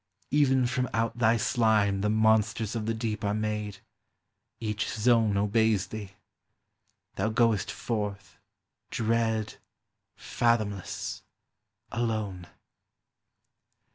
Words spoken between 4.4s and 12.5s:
each zone )beys thee; thou goest forth, dread, fathomless, alone.